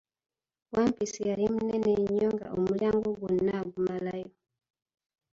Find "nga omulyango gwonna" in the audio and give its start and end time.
2.35-3.51